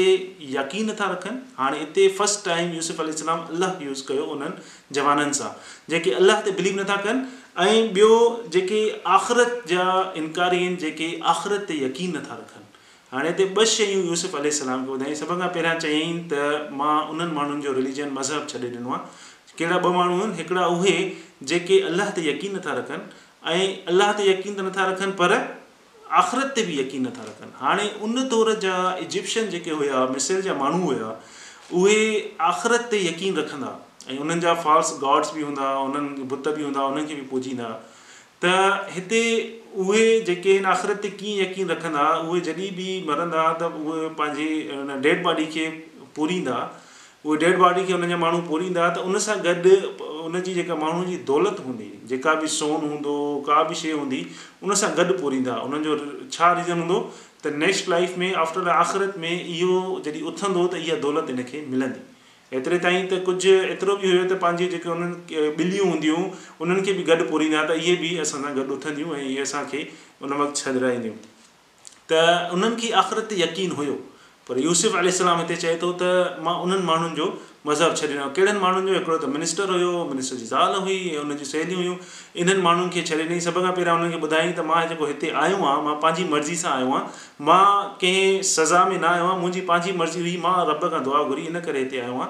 यकीन 0.54 0.90
नथा 0.90 1.10
रखनि 1.12 1.54
हाणे 1.58 1.80
हिते 1.80 2.08
फस्ट 2.20 2.46
टाइम 2.50 2.72
यूसुफ 2.78 3.02
अलाम 3.06 3.40
अलाह 3.56 3.84
यूज़ 3.88 4.04
कयो 4.12 4.24
उन्हनि 4.36 4.96
जवाननि 5.00 5.34
सां 5.40 5.50
जेके 5.96 6.14
अलाह 6.22 6.42
ते 6.48 6.54
बिलीव 6.62 6.80
नथा 6.82 6.98
कनि 7.08 7.40
ऐं 7.66 7.76
ॿियो 7.98 8.10
जेके 8.58 8.82
आख़िरत 9.20 9.62
जा 9.74 9.86
इनकारी 10.24 10.64
आहिनि 10.66 10.76
जेके 10.86 11.10
आख़िरत 11.36 11.66
ते 11.72 11.78
यकीन 11.86 12.16
नथा 12.20 12.40
रखनि 12.44 12.66
हाणे 13.16 13.30
हिते 13.34 13.48
ॿ 13.58 13.66
शयूं 13.76 14.04
यूसुफ 14.14 14.36
अलाम 14.44 14.86
खे 14.86 15.00
ॿुधाई 15.00 15.16
सभ 15.24 15.36
खां 15.44 15.52
पहिरियां 15.60 15.76
चयईं 15.86 16.24
त 16.36 16.44
मां 16.84 16.94
उन्हनि 17.16 17.38
माण्हुनि 17.40 17.66
जो 17.70 17.78
रिलीजन 17.82 18.18
मज़हब 18.22 18.48
छॾे 18.54 18.74
ॾिनो 18.80 18.96
आहे 19.00 19.30
कहिड़ा 19.60 19.78
ॿ 19.78 19.94
माण्हू 19.94 20.18
आहिनि 20.22 20.36
हिकिड़ा 20.38 20.66
उहे 20.78 20.94
जेके 21.52 21.80
अलाह 21.88 22.10
ते 22.18 22.24
यकीन 22.30 22.56
नथा 22.56 22.74
रखनि 22.78 23.52
ऐं 23.52 23.94
अलाह 23.94 24.12
ते 24.20 24.28
यकीन 24.30 24.56
त 24.58 24.68
नथा 24.68 24.86
रखनि 24.92 25.12
पर 25.22 25.34
आख़िरत 26.22 26.54
ते 26.58 26.64
बि 26.70 26.78
यकीन 26.80 27.08
नथा 27.08 27.24
रखनि 27.30 27.52
हाणे 27.64 27.88
उन 28.08 28.24
दौर 28.36 28.54
जा 28.66 28.76
इजिप्शन 29.06 29.50
जेके 29.56 29.78
हुया 29.82 30.04
मिसिर 30.16 30.42
जा 30.50 30.56
माण्हू 30.64 30.84
हुया 30.84 31.12
उहे 31.80 32.00
आख़िरत 32.52 32.88
ते 32.94 33.02
यकीन 33.08 33.38
रखंदा 33.42 33.72
ऐं 34.10 34.20
उन्हनि 34.26 34.42
जा 34.48 34.54
फॉल्स 34.68 34.94
गॉड्स 35.06 35.34
बि 35.38 35.42
हूंदा 35.48 35.74
उन्हनि 35.88 36.28
बुत 36.36 36.48
बि 36.60 36.64
हूंदा 36.68 36.86
उन्हनि 36.92 37.08
खे 37.10 37.18
बि 37.22 37.28
पूजींदा 37.34 37.72
त 38.46 38.54
हिते 38.96 39.24
उहे 39.86 40.06
जेके 40.32 40.54
आहिनि 40.58 40.72
आख़िरत 40.76 41.04
ते 41.08 41.12
कीअं 41.24 41.44
यकीन 41.44 41.76
रखंदा 41.76 42.08
उहे 42.22 42.46
जॾहिं 42.48 42.72
बि 42.82 42.88
मरंदा 43.12 43.44
त 43.64 43.70
उहे 43.84 44.08
पंहिंजे 44.22 45.02
डेड 45.10 45.22
बॉडी 45.30 45.50
खे 45.58 45.68
पूरींदा 46.20 46.58
उहे 47.26 47.38
डेड 47.40 47.58
बॉडी 47.60 47.84
खे 47.88 47.94
हुनजा 47.94 48.18
माण्हू 48.18 48.40
पूरींदा 48.50 48.88
त 48.98 48.98
उन 49.08 49.18
सां 49.26 49.36
गॾु 49.44 49.74
उनजी 50.30 50.54
जेका 50.54 50.76
माण्हू 50.84 51.04
जी 51.10 51.18
दौलत 51.28 51.58
हूंदी 51.66 51.90
जेका 52.10 52.34
बि 52.42 52.48
सोन 52.54 52.88
हूंदो 52.92 53.14
का 53.50 53.62
बि 53.70 53.76
शइ 53.82 53.92
हूंदी 53.98 54.22
उन 54.64 54.74
सां 54.82 54.90
गॾु 55.00 55.14
पूरींदा 55.20 55.56
उन्हनि 55.68 55.84
जो 55.90 55.98
छा 56.38 56.52
रीज़न 56.62 56.80
हूंदो 56.84 57.00
त 57.46 57.54
नेक्स्ट 57.66 57.90
लाइफ 57.94 58.18
में 58.24 58.34
आफ्टर 58.46 58.70
आख़िरत 58.78 59.14
में 59.26 59.32
इहो 59.34 59.78
जॾहिं 60.08 60.24
उथंदो 60.34 60.66
त 60.74 60.82
इहा 60.82 60.96
दौलत 61.06 61.30
हिन 61.34 61.44
खे 61.54 61.64
मिलंदी 61.76 62.58
एतिरे 62.58 62.80
ताईं 62.86 63.08
त 63.12 63.22
कुझु 63.32 63.54
एतिरो 63.76 63.96
बि 64.04 64.10
हुयो 64.14 64.24
त 64.34 64.40
पंहिंजी 64.46 64.68
जेके 64.76 64.90
उन्हनि 64.98 65.48
ॿिलियूं 65.64 65.92
हूंदियूं 65.94 66.24
उन्हनि 66.66 66.88
खे 66.88 66.94
बि 67.02 67.06
गॾु 67.12 67.30
पूरींदा 67.34 67.64
त 67.74 67.78
इहे 67.84 67.96
बि 68.06 68.12
असां 68.26 68.42
सां 68.48 68.56
गॾु 68.62 68.72
उथंदियूं 68.78 69.16
ऐं 69.20 69.24
इहे 69.28 69.40
असांखे 69.50 69.86
उन 70.24 70.40
वक़्तु 70.42 70.80
छॾाईंदियूं 70.82 71.18
त 72.14 72.26
उन्हनि 72.60 72.82
खे 72.84 72.94
आख़िरत 73.04 73.40
यकीन 73.48 73.78
हुयो 73.82 74.00
पर 74.52 74.60
यूसुफ 74.60 74.96
अली 75.00 75.12
सलाम 75.18 75.38
हिते 75.42 75.56
चए 75.60 75.76
थो 75.82 75.90
त 76.00 76.16
मां 76.46 76.54
उन्हनि 76.64 76.84
माण्हुनि 76.88 77.16
जो 77.20 77.26
मज़हब 77.70 77.94
छॾे 78.00 78.08
ॾिनो 78.14 78.26
कहिड़नि 78.38 78.60
माण्हुनि 78.64 78.90
जो 78.92 78.96
हिकिड़ो 78.98 79.16
त 79.20 79.28
मिनिस्टर 79.36 79.70
हुयो 79.76 79.92
मिनिस्टर 80.10 80.40
जी 80.42 80.48
ज़ाल 80.50 80.76
हुई 80.88 80.96
हुन 81.12 81.32
जी 81.44 81.46
सहेलियूं 81.52 81.80
हुयूं 81.82 81.96
इन्हनि 82.44 82.64
माण्हुनि 82.66 82.92
खे 82.96 83.04
छॾे 83.10 83.20
ॾिनी 83.28 83.38
सभ 83.46 83.60
खां 83.68 83.72
पहिरियां 83.78 83.96
हुननि 83.98 84.16
खे 84.16 84.20
ॿुधाई 84.28 84.50
त 84.56 84.66
मां 84.72 84.82
जेको 84.92 85.10
हिते 85.12 85.30
आयो 85.32 85.44
आहियां 85.66 85.78
मां 85.88 85.96
पंहिंजी 86.06 86.26
मर्ज़ी 86.34 86.58
सां 86.64 86.74
आयो 86.74 86.90
आहियां 86.98 87.52
मां 87.52 87.64
कंहिं 88.02 88.26
सज़ा 88.52 88.82
में 88.90 88.96
न 88.98 89.10
आयो 89.14 89.26
आहियां 89.30 89.40
मुंहिंजी 89.46 89.64
पंहिंजी 89.72 89.96
मर्ज़ी 90.02 90.26
हुई 90.28 90.36
मां 90.48 90.56
रब 90.72 90.86
खां 90.96 91.02
दुआ 91.10 91.24
घुरी 91.32 91.48
इन 91.54 91.64
करे 91.70 91.86
हिते 91.86 92.04
आयो 92.08 92.18
आहियां 92.20 92.30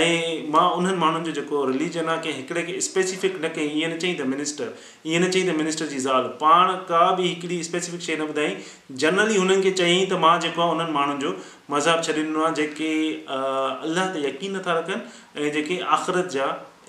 ऐं 0.00 0.48
मां 0.52 0.64
उन्हनि 0.78 0.96
माण्हुनि 0.98 1.24
जो 1.26 1.32
जेको 1.40 1.64
रिलीजन 1.68 2.08
आहे 2.08 2.18
कंहिं 2.24 2.34
हिकिड़े 2.36 2.62
खे 2.66 2.80
स्पेसिफिक 2.86 3.34
न 3.44 3.48
कई 3.56 3.66
ईअं 3.80 3.88
न 3.94 3.98
चई 4.04 4.12
त 4.18 4.26
मिनिस्टर 4.32 4.68
ईअं 5.06 5.20
न 5.20 5.28
चई 5.30 5.42
त 5.48 5.56
मिनिस्टर 5.58 5.86
जी 5.92 5.98
ज़ाल 6.04 6.26
पाण 6.42 6.72
का 6.90 7.00
बि 7.18 7.26
हिकिड़ी 7.28 7.62
स्पेसिफिक 7.68 8.00
शइ 8.06 8.16
न 8.16 8.28
ॿुधाई 8.34 8.56
जनरली 9.02 9.36
हुननि 9.42 9.62
खे 9.66 9.70
चयईं 9.80 10.04
त 10.08 10.20
मां 10.22 10.32
जेको 10.46 10.62
आहे 10.66 10.70
उन्हनि 10.76 10.92
माण्हुनि 10.98 11.24
जो 11.26 11.32
मज़हबु 11.74 12.06
छॾे 12.06 12.14
ॾिनो 12.22 12.44
आहे 12.46 12.54
जेके 12.60 12.92
अलाह 13.36 14.08
ते 14.14 14.22
यकीन 14.28 14.56
नथा 14.58 14.76
रखनि 14.78 15.42
ऐं 15.42 15.52
जेके 15.58 15.78
आख़िरत 15.98 16.30
जा 16.36 16.46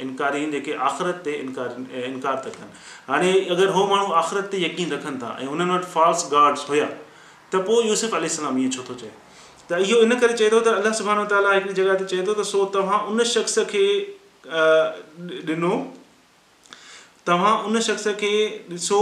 इनकारी 0.07 0.39
आहिनि 0.39 0.57
जेके 0.59 0.77
आख़िरत 0.91 1.19
ते 1.29 1.33
इनकार 1.47 2.05
इनकार 2.11 2.37
था 2.45 2.53
कनि 2.61 2.85
हाणे 3.11 3.33
अगरि 3.57 3.67
उहो 3.73 3.87
माण्हू 3.93 4.15
आख़िरत 4.23 4.47
ते 4.55 4.63
यकीन 4.65 4.95
रखनि 4.97 5.21
था 5.25 5.33
ऐं 5.41 5.49
हुननि 5.53 5.69
वटि 5.75 5.91
फॉल्स 5.97 6.25
गाड्स 6.35 6.65
हुया 6.71 6.87
त 6.93 7.65
पोइ 7.71 7.87
यूसुफ़ 7.93 8.17
अलाम 8.21 8.63
ईअं 8.67 8.73
छो 8.79 8.87
थो 8.91 8.97
चए 9.03 9.11
त 9.71 9.77
इहो 9.83 9.97
इन 10.05 10.15
करे 10.21 10.33
चए 10.39 10.49
थो 10.53 10.59
त 10.67 10.69
अलाह 10.83 10.93
सुभाणे 10.99 11.23
ताला 11.33 11.51
हिकिड़ी 11.57 11.73
जॻह 11.79 11.99
ते 11.99 12.05
चए 12.13 12.23
थो 12.29 12.33
त 12.39 12.43
सो 12.51 12.59
तव्हां 12.77 12.99
उन 13.11 13.23
शख़्स 13.33 13.59
खे 13.73 13.83
ॾिनो 15.49 15.75
तव्हां 17.29 17.53
उन 17.69 17.79
शख़्स 17.87 18.07
खे 18.23 18.31
ॾिसो 18.71 18.97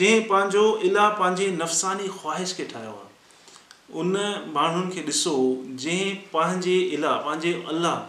जंहिं 0.00 0.24
पंहिंजो 0.32 0.62
इलाह 0.90 1.08
पंहिंजे 1.20 1.50
नफ़सानी 1.58 2.08
ख़्वाहिश 2.14 2.56
खे 2.60 2.66
ठाहियो 2.72 2.94
आहे 3.04 4.02
उन 4.02 4.16
माण्हुनि 4.58 4.90
खे 4.96 5.04
ॾिसो 5.12 5.34
जंहिं 5.86 6.18
पंहिंजे 6.34 6.78
इलाह 6.98 7.20
पंहिंजे 7.28 7.52
अलाह 7.74 8.00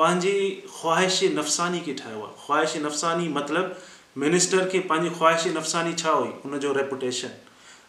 पंहिंजे 0.00 0.32
ख़्वाहिश 0.80 1.20
नफ़सानी 1.40 1.84
खे 1.88 1.98
ठाहियो 2.04 2.24
आहे 2.28 2.36
ख़्वाहिश 2.44 2.76
नफ़सानी 2.90 3.28
मतिलबु 3.40 4.20
मिनिस्टर 4.24 4.68
खे 4.74 4.80
पंहिंजी 4.94 5.16
ख़्वाहिश 5.18 5.46
नफ़सानी 5.62 5.92
छा 6.04 6.16
हुई 6.22 6.34
हुनजो 6.44 6.72
रेपुटेशन 6.82 7.40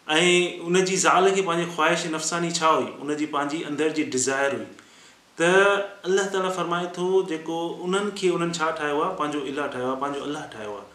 ऐं 0.08 0.84
जी 0.86 0.96
ज़ाल 0.96 1.30
खे 1.34 1.42
पंहिंजी 1.42 1.70
ख़्वाहिश 1.74 2.06
नफ़सानी 2.14 2.50
छा 2.58 2.66
हुई 2.66 2.86
उन 3.02 3.14
जी 3.22 3.26
पंहिंजी 3.30 3.62
अंदरि 3.70 3.90
जी 3.94 4.02
डिज़ायर 4.10 4.54
हुई 4.54 4.66
त 5.40 6.06
अलाह 6.10 6.26
ताला 6.34 6.50
फ़रमाए 6.58 6.86
थो 6.98 7.08
जेको 7.30 7.56
उन्हनि 7.88 8.10
खे 8.20 8.28
उन्हनि 8.36 8.54
छा 8.58 8.70
ठाहियो 8.82 9.00
आहे 9.06 9.14
पंहिंजो 9.22 9.40
इलाह 9.54 9.66
ठाहियो 9.72 9.88
आहे 9.90 10.00
पंहिंजो 10.04 10.28
अलाह 10.28 10.46
ठाहियो 10.54 10.76
आहे 10.76 10.86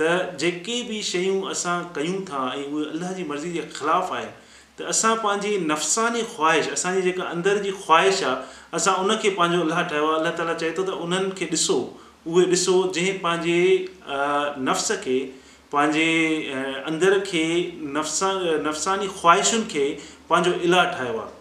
त 0.00 0.40
जेके 0.44 0.78
बि 0.88 1.02
शयूं 1.10 1.52
असां 1.56 1.76
कयूं 2.00 2.24
था 2.32 2.42
ऐं 2.54 2.72
उहे 2.78 2.88
अलाह 2.96 3.12
जी 3.20 3.28
मर्ज़ी 3.34 3.52
जे 3.58 3.66
ख़िलाफ़ु 3.76 4.16
आहे 4.16 4.32
त 4.32 4.88
असां 4.96 5.12
पंहिंजी 5.28 5.52
नफ़सानी 5.68 6.22
ख़्वाहिश 6.32 6.74
असांजी 6.80 7.02
जेका 7.10 7.28
अंदरि 7.36 7.64
जी 7.68 7.76
ख़्वाहिश 7.84 8.22
आहे 8.32 8.74
असां 8.82 8.96
उनखे 9.04 9.34
पंहिंजो 9.42 9.62
अलाह 9.68 9.82
ठाहियो 9.94 10.10
आहे 10.10 10.18
अलाह 10.24 10.36
ताला 10.42 10.58
चए 10.66 10.72
थो 10.78 10.88
त 10.90 11.06
उन्हनि 11.08 11.38
खे 11.42 11.52
ॾिसो 11.54 11.78
उहे 12.34 12.50
ॾिसो 12.58 12.80
जंहिं 12.98 13.18
पंहिंजे 13.28 14.20
नफ़्स 14.72 15.02
खे 15.08 15.16
पंहिंजे 15.74 16.82
अंदर 16.88 17.18
खे 17.28 17.44
नफ़्सा 17.98 18.28
नफ़्सानी 18.66 19.06
ख़्वाहिशुनि 19.20 19.64
खे 19.76 19.84
पंहिंजो 20.30 20.56
इलाह 20.70 20.90
ठाहियो 20.96 21.16
आहे 21.22 21.32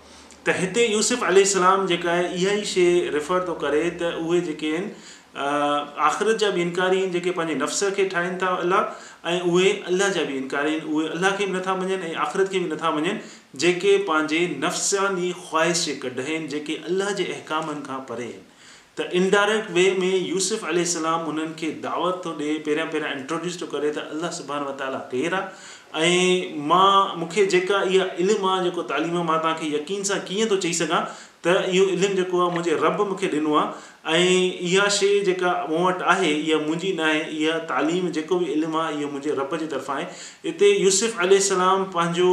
त 0.46 0.56
हिते 0.62 0.86
यूसुफ़ल 0.92 1.44
सलाम 1.56 1.86
जेका 1.92 2.10
आहे 2.14 2.24
इहा 2.40 2.56
ई 2.62 2.66
शइ 2.72 2.88
रेफर 3.18 3.44
थो 3.50 3.54
करे 3.66 3.84
त 3.90 4.14
उहे 4.22 4.40
जेके 4.48 4.72
आहिनि 4.78 6.02
आख़िरत 6.08 6.40
जा 6.46 6.50
बि 6.56 6.62
इनकारी 6.68 7.00
आहिनि 7.02 7.14
जेके 7.18 7.36
पंहिंजे 7.42 7.60
नफ़्स 7.60 7.98
खे 8.00 8.08
ठाहिनि 8.16 8.42
था 8.44 8.52
अलाह 8.64 9.12
ऐं 9.34 9.40
उहे 9.54 9.72
अलाह 9.94 10.12
जा 10.18 10.24
बि 10.32 10.38
इनकारी 10.46 10.76
आहिनि 10.78 10.96
उहे 10.98 11.08
अलाह 11.20 11.36
खे 11.42 11.48
बि 11.52 11.58
नथा 11.58 11.76
मञनि 11.84 12.00
ऐं 12.00 12.16
आख़िरत 12.28 12.52
खे 12.56 12.64
बि 12.66 12.72
नथा 12.74 12.92
मञनि 12.98 13.14
जेके 13.66 13.98
पंहिंजे 14.10 14.42
नफ़्सानी 14.66 15.32
ख़्वाहिश 15.46 15.86
जे 15.92 15.96
कढ 16.08 16.24
आहिनि 16.26 16.48
जेके 16.56 16.80
अलाह 16.94 17.14
जे 17.22 17.30
अहकामनि 17.38 17.88
खां 17.90 18.02
परे 18.12 18.28
आहिनि 18.34 18.52
त 19.00 19.06
इनडायरेक्ट 19.20 19.70
वे 19.76 19.84
में 20.00 20.08
यूसुफ 20.16 20.28
यूसुफ़ल 20.64 20.84
सलाम 20.90 21.22
उन्हनि 21.30 21.54
खे 21.60 21.70
दावत 21.86 22.22
थो 22.26 22.34
ॾे 22.42 22.50
पहिरियां 22.68 22.88
पहिरियां 22.92 23.14
इंट्रोड्यूस 23.22 23.58
थो 23.62 23.68
करे 23.72 23.90
त 23.96 24.04
अलाह 24.16 24.32
सुभाणे 24.40 24.68
वताला 24.68 25.00
केरु 25.14 25.38
आहे 25.38 26.12
ऐं 26.12 26.60
मां 26.74 27.18
मूंखे 27.24 27.46
जेका 27.56 27.80
इहा 27.96 28.06
इल्मु 28.26 28.50
आहे 28.52 28.64
जेको 28.68 28.86
तालीम 28.94 29.18
मां 29.32 29.40
तव्हांखे 29.48 29.72
यकीन 29.78 30.06
सां 30.12 30.20
कीअं 30.30 30.50
थो 30.54 30.60
चई 30.68 30.74
सघां 30.84 31.02
त 31.48 31.56
इहो 31.74 31.90
इल्मु 31.98 32.14
जेको 32.22 32.44
आहे 32.46 32.54
मुंहिंजे 32.58 32.78
रब 32.86 33.02
मूंखे 33.14 33.32
ॾिनो 33.38 33.58
आहे 33.66 34.22
ऐं 34.22 34.48
इहा 34.70 34.88
शइ 35.02 35.20
जेका 35.34 35.56
मूं 35.74 35.82
वटि 35.90 36.06
आहे 36.16 36.32
इहा 36.38 36.62
मुंहिंजी 36.70 36.94
न 37.04 37.10
आहे 37.12 37.26
इहा 37.42 37.58
तालीम 37.76 38.14
जेको 38.20 38.40
बि 38.44 38.52
इल्मु 38.60 38.86
आहे 38.88 38.98
इहो 39.02 39.12
मुंहिंजे 39.16 39.38
रब 39.46 39.58
जे 39.64 39.72
तरफ़ां 39.78 39.98
आहे 40.02 40.50
हिते 40.50 40.72
यूसुफ़ल 40.86 41.40
सलाम 41.52 41.90
पंहिंजो 41.98 42.32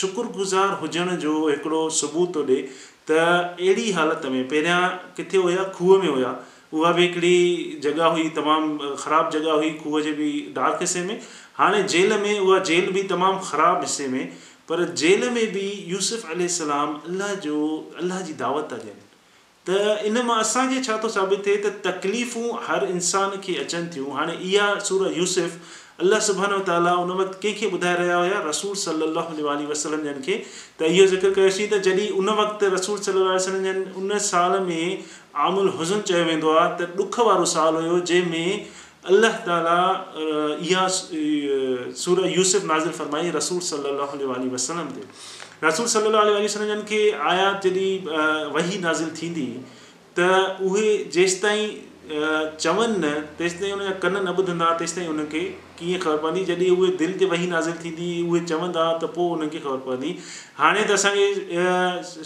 शुक्रगुज़ारु 0.00 0.80
हुजण 0.86 1.16
जो 1.28 1.36
हिकिड़ो 1.54 1.86
सबूत 2.04 2.38
थो 2.40 2.46
ॾिए 2.58 2.66
त 3.10 3.54
अहिड़ी 3.60 3.90
हालति 3.96 4.28
में 4.28 4.44
पहिरियां 4.48 4.80
किथे 5.16 5.38
हुया 5.46 5.62
खूह 5.76 6.02
में 6.02 6.08
हुया 6.08 6.34
उहा 6.74 6.90
बि 6.92 7.02
हिकिड़ी 7.02 7.78
जॻह 7.82 8.04
हुई 8.04 8.28
तमामु 8.38 8.94
ख़राबु 9.02 9.30
जॻह 9.38 9.52
हुई 9.54 9.70
खूह 9.82 10.00
जे 10.02 10.12
बि 10.18 10.30
डार्क 10.56 10.78
हिसे 10.80 11.02
में 11.10 11.20
हाणे 11.58 11.82
जेल 11.94 12.12
में 12.22 12.38
उहा 12.38 12.58
जेल 12.70 12.90
बि 12.96 13.02
तमामु 13.14 13.38
ख़राबु 13.50 13.80
हिसे 13.86 14.08
में 14.14 14.24
पर 14.68 14.84
जेल 15.02 15.28
में 15.36 15.44
बि 15.52 15.66
यूसुफ 15.92 16.30
अल 16.30 16.46
सलाम 16.58 16.94
अलाह 17.10 17.34
जो 17.46 17.58
अलाह 18.02 18.20
जी 18.28 18.32
दावत 18.42 18.68
था 18.72 18.78
ॾियनि 18.82 19.04
त 19.68 20.06
इन 20.10 20.22
मां 20.26 20.38
असांखे 20.40 20.82
छा 20.88 20.98
थो 21.04 21.08
साबित 21.18 21.46
थिए 21.46 21.56
त 21.66 21.72
तकलीफ़ूं 21.86 22.46
हर 22.68 22.88
इंसान 22.98 23.40
खे 23.46 23.54
अचनि 23.66 23.88
थियूं 23.94 24.16
हाणे 24.20 24.34
इहा 24.50 24.68
सूरत 24.90 25.16
यूसुफ़ 25.22 25.56
अलाह 26.00 26.20
सुबहान 26.20 26.58
ताला 26.68 26.92
उन 27.02 27.10
वक़्तु 27.18 27.36
कंहिंखे 27.42 27.66
ॿुधाए 27.74 27.94
रहिया 27.98 28.16
हुया 28.20 28.38
रसूल 28.46 28.74
सलाहु 28.76 29.36
जन 29.36 30.18
खे 30.24 30.34
त 30.78 30.82
इहो 30.92 31.06
ज़िक्र 31.12 31.30
कयोसीं 31.38 31.68
त 31.72 31.78
जॾहिं 31.86 32.08
उन 32.20 32.28
वक़्तु 32.40 32.68
रसूल 32.74 32.98
सलाह 33.06 33.38
जन 33.38 33.78
उन 34.00 34.18
साल 34.28 34.52
में 34.66 34.84
आमुल 35.46 35.68
हुज़न 35.78 36.00
चयो 36.10 36.24
वेंदो 36.30 36.50
आहे 36.54 36.68
त 36.80 37.00
ॾुख 37.00 37.18
वारो 37.28 37.44
साल 37.54 37.80
हुयो 37.80 37.98
जंहिंमें 38.12 38.66
अलाह 39.14 39.40
ताला 39.48 39.80
इहा 40.68 40.86
सूर 42.04 42.22
यूसुफ 42.36 42.68
फरमाई 43.00 43.30
रसूल 43.40 43.60
सलाहु 43.72 44.20
ते 44.20 45.08
रसूल 45.66 45.92
सलाहु 45.96 46.80
खे 46.92 47.02
आयात 47.32 47.72
जॾहिं 47.78 48.54
वही 48.58 48.78
नाज़िल 48.86 49.10
थींदी 49.22 49.48
त 50.20 50.30
उहे 50.68 50.88
जेसिताईं 51.20 51.68
चवनि 52.10 52.96
न 53.04 53.08
तेसि 53.38 53.56
ताईं 53.58 53.72
हुनजा 53.72 53.90
कन 54.02 54.16
न 54.24 54.28
ॿुधंदा 54.38 54.66
तेसि 54.78 54.94
ताईं 54.96 55.06
हुनखे 55.08 55.40
कीअं 55.78 55.98
ख़बर 56.02 56.16
पवंदी 56.22 56.44
जॾहिं 56.50 56.70
उहे 56.74 56.90
दिलि 57.00 57.14
ते 57.18 57.24
वही 57.30 57.46
नाज़िल 57.50 57.74
थींदी 57.82 58.06
उहे 58.30 58.40
चवंदा 58.46 58.84
त 59.02 59.10
पोइ 59.16 59.26
हुननि 59.30 59.48
खे 59.50 59.58
ख़बर 59.66 59.78
पवंदी 59.86 60.10
हाणे 60.58 60.84
त 60.86 60.90
असांखे 60.98 61.26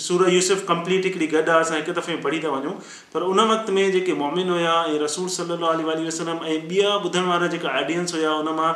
सूर 0.06 0.28
यूसुफ 0.32 0.64
कंप्लीट 0.68 1.04
हिकिड़ी 1.04 1.26
गॾु 1.32 1.40
आहे 1.48 1.60
असां 1.60 1.76
हिकु 1.80 1.92
दफ़े 2.00 2.16
पढ़ी 2.28 2.40
था 2.44 2.50
वञूं 2.56 2.76
पर 3.14 3.24
उन 3.32 3.40
वक़्त 3.52 3.70
में 3.78 3.90
जेके 3.92 4.12
मोमिन 4.20 4.50
हुया 4.56 4.74
ऐं 4.92 4.98
रसूल 5.04 5.28
सली 5.40 5.60
लाही 5.64 5.84
वल 5.90 6.06
वसलम 6.12 6.44
ऐं 6.52 6.60
ॿिया 6.68 6.94
ॿुधण 7.08 7.32
वारा 7.32 7.46
जेका 7.56 7.72
ऑडियंस 7.82 8.14
हुया 8.14 8.34
उन 8.44 8.54
मां 8.60 8.70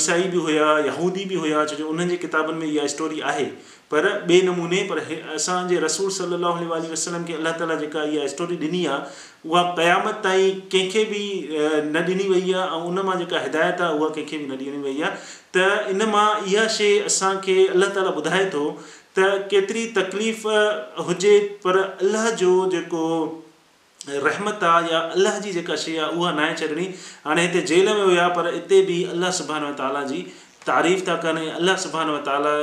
ईसाई 0.00 0.28
बि 0.34 0.44
हुया 0.50 0.72
या 0.90 0.98
बि 1.18 1.34
हुया 1.44 1.64
छो 1.72 1.78
जो 1.82 1.88
उन्हनि 1.94 2.10
जे 2.16 2.16
किताबनि 2.26 2.58
में 2.66 2.70
इहा 2.72 2.86
स्टोरी 2.96 3.20
आहे 3.32 3.50
पर 3.92 4.06
ॿिए 4.28 4.40
नमूने 4.46 4.82
पर 4.90 4.98
असांजे 5.34 5.76
रसूल 5.80 6.08
सली 6.16 6.66
वसलम 6.90 7.22
खे 7.28 7.32
अलाह 7.34 7.52
ताला 7.60 7.74
जेका 7.82 8.02
इहा 8.14 8.26
स्टोरी 8.32 8.56
ॾिनी 8.62 8.84
आहे 8.94 9.48
उहा 9.48 9.62
क़यामत 9.78 10.20
ताईं 10.24 10.58
कंहिंखे 10.74 11.04
बि 11.12 11.22
न 11.52 12.02
ॾिनी 12.08 12.26
वई 12.32 12.52
आहे 12.54 12.76
ऐं 12.76 12.82
उन 12.90 13.02
मां 13.08 13.16
जेका 13.22 13.38
हिदायत 13.46 13.80
आहे 13.86 13.94
उहा 13.98 14.08
कंहिंखे 14.18 14.38
बि 14.38 14.44
न 14.50 14.58
ॾिनी 14.62 14.82
वई 14.86 15.02
आहे 15.08 15.24
त 15.56 15.92
इन 15.94 16.04
मां 16.14 16.28
इहा 16.54 16.66
शइ 16.78 16.98
असांखे 17.12 17.56
अलाह 17.76 17.94
ताला 17.98 18.12
ॿुधाए 18.22 18.44
थो 18.56 18.64
त 19.20 19.28
केतिरी 19.54 19.84
तकलीफ़ 20.00 20.46
हुजे 21.08 21.34
पर 21.66 21.78
अलाह 21.86 22.30
जो 22.42 22.52
जेको 22.76 23.04
रहमत 24.10 24.62
आहे 24.72 24.92
या 24.92 25.00
अलाह 25.16 25.40
जी 25.46 25.54
जेका 25.60 25.80
शइ 25.86 25.96
आहे 26.08 26.18
उहा 26.18 26.34
न 26.40 26.44
आहे 26.48 26.60
छॾणी 26.60 26.84
हाणे 27.24 27.46
हिते 27.48 27.64
जेल 27.72 27.90
में 27.96 28.04
हुया 28.04 28.28
पर 28.40 28.52
हिते 28.58 28.82
बि 28.90 28.98
अलाह 29.16 29.34
सुभाणे 29.40 29.72
ताला 29.80 30.04
जी 30.12 30.22
तारीफ़ 30.68 31.02
था 31.08 31.14
कनि 31.24 31.48
अलाह 31.58 31.76
सुबान 31.82 32.10
वाला 32.14 32.54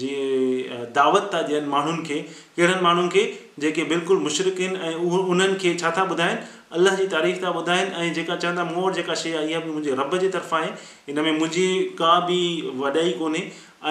जी 0.00 0.12
दावत 0.96 1.30
था 1.34 1.38
ॾियनि 1.50 1.68
माण्हुनि 1.74 2.02
खे 2.08 2.18
कहिड़नि 2.56 2.80
माण्हुनि 2.86 3.08
खे 3.14 3.22
जेके 3.64 3.84
बिल्कुलु 3.92 4.20
मुशरक़ 4.26 4.60
आहिनि 4.64 4.80
ऐं 4.88 4.94
उहो 5.06 5.18
उन्हनि 5.34 5.56
खे 5.62 5.72
छा 5.82 5.92
था 5.98 6.02
ॿुधाइनि 6.16 6.42
अलाह 6.78 6.96
जी 7.00 7.06
तारीफ़ 7.14 7.42
था 7.44 7.52
ॿुधाइनि 7.60 7.96
ऐं 8.04 8.12
जेका 8.18 8.36
चवनि 8.44 8.58
था 8.60 8.64
मूं 8.72 8.82
वटि 8.86 8.96
जेका 9.00 9.14
शइ 9.22 9.32
आहे 9.38 9.48
इहा 9.52 9.60
बि 9.68 9.72
मुंहिंजे 9.76 9.94
रॿ 10.00 10.06
जे 10.24 10.30
आहे 10.40 10.68
हिन 11.08 11.20
में 11.28 11.30
मुंहिंजी 11.30 11.68
का 12.02 12.12
बि 12.32 12.40
वॾाई 12.84 13.14
कोन्हे 13.22 13.42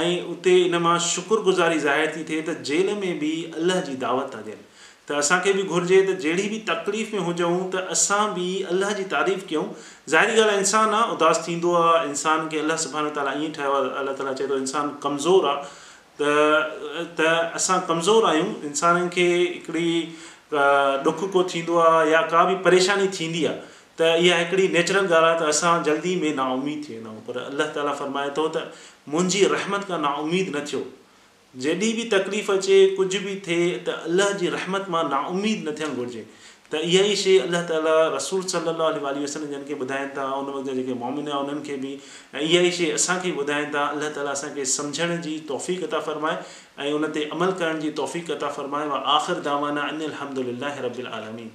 ऐं 0.04 0.12
उते 0.36 0.54
हिन 0.60 0.78
मां 0.88 0.98
शुक्रगुज़ारी 1.08 1.80
ज़ाहिर 1.88 2.14
थी 2.20 2.28
थिए 2.30 2.46
त 2.52 2.58
जेल 2.72 2.94
में 3.06 3.10
बि 3.26 3.36
अलाह 3.64 3.82
जी 3.90 3.98
दावत 4.08 4.32
था 4.38 4.44
ॾियनि 4.48 4.64
त 5.10 5.12
असांखे 5.12 5.52
बि 5.54 5.62
घुरिजे 5.62 5.96
त 6.08 6.12
जहिड़ी 6.22 6.44
बि 6.50 6.58
तकलीफ़ 6.68 7.16
में 7.16 7.22
हुजऊं 7.30 7.70
त 7.72 7.82
असां 7.96 8.28
बि 8.36 8.46
अलाह 8.74 8.92
जी 9.00 9.04
तारीफ़ 9.14 9.42
कयूं 9.50 9.64
ज़ाहिरी 10.12 10.38
ॻाल्हि 10.42 10.58
इंसानु 10.66 10.96
आहे 11.00 11.12
उदास 11.16 11.42
थींदो 11.48 11.74
आहे 11.80 12.08
इंसान 12.12 12.48
खे 12.54 12.60
अलाह 12.68 12.78
सुभाणे 12.84 13.10
ताला 13.18 13.34
ईअं 13.42 13.52
ठाहियो 13.58 13.74
आहे 13.80 13.90
अलाह 14.04 14.16
ताला 14.22 14.34
चए 14.42 14.48
थो 14.54 14.62
इंसानु 14.68 14.96
कमज़ोर 15.08 15.44
आहे 15.52 15.60
त 16.20 17.12
त 17.20 17.28
असां 17.60 17.80
कमज़ोर 17.92 18.30
आहियूं 18.32 18.50
इंसाननि 18.72 19.12
खे 19.18 19.28
हिकिड़ी 19.42 19.92
ॾुख 21.12 21.24
को 21.36 21.44
थींदो 21.52 21.78
आहे 21.84 22.10
या 22.12 22.22
का 22.32 22.44
बि 22.52 22.56
परेशानी 22.72 23.08
थींदी 23.20 23.46
आहे 23.52 23.72
त 24.00 24.16
इहा 24.24 24.38
हिकिड़ी 24.46 24.68
नेचुरल 24.80 25.12
ॻाल्हि 25.14 25.32
आहे 25.34 25.40
त 25.46 25.52
असां 25.56 25.76
जल्दी 25.92 26.16
में 26.26 26.36
नाउमीद 26.42 26.82
थी 26.88 26.94
वेंदा 26.96 27.12
आहियूं 27.14 27.30
पर 27.30 27.44
अलाह 27.46 27.76
ताला 27.80 28.00
फरमाए 28.04 28.36
थो 28.40 28.48
त 28.58 28.68
मुंहिंजी 29.14 29.48
रहमत 29.60 29.90
खां 29.92 30.02
नाउमीद 30.10 30.56
न 30.58 30.66
थियो 30.72 30.86
जॾहिं 31.62 31.94
बि 31.96 32.04
तकलीफ़ 32.14 32.52
अचे 32.52 32.86
कुझु 32.98 33.20
बि 33.26 33.36
थिए 33.48 33.74
त 33.86 33.90
अलाह 34.10 34.32
जी 34.40 34.48
रहमत 34.56 34.86
मां 34.94 35.04
नाउमीद 35.10 35.68
न 35.68 35.72
थियणु 35.80 35.96
घुरिजे 36.02 36.24
त 36.72 36.80
इहा 36.88 37.04
ई 37.12 37.16
शइ 37.26 37.36
अलाह 37.44 37.64
ताला 37.72 37.94
रसूल 38.16 38.42
सलाहु 38.56 39.46
जन 39.52 39.66
खे 39.70 39.78
ॿुधाइनि 39.86 40.16
था 40.18 40.26
उन 40.40 40.64
जा 40.70 40.74
जेके 40.80 40.96
मोमिन 41.06 41.28
आहे 41.30 41.44
उन्हनि 41.44 41.62
खे 41.68 41.78
बि 41.86 41.94
ऐं 42.34 42.42
इहा 42.50 42.64
ई 42.70 42.72
शइ 42.82 42.90
असांखे 43.00 43.36
ॿुधाइनि 43.46 43.74
था 43.76 43.86
अलाह 43.98 44.10
ताला 44.20 44.32
असांखे 44.42 44.66
सम्झण 44.76 45.16
जी 45.30 45.38
तौफ़ी 45.50 45.76
क़ता 45.84 46.00
फ़रमाए 46.10 46.46
ऐं 46.80 46.92
उन 47.00 47.08
ते 47.20 47.30
अमल 47.38 47.52
करण 47.62 47.80
जी 47.86 47.90
तौफ़ी 48.02 48.22
तौफ़ीक़ता 48.34 48.52
फ़रमाए 48.62 49.04
आख़िर 49.18 49.46
दामाना 49.50 49.88
अनिल 49.96 50.56
दावाना 50.58 51.28
अली 51.28 51.52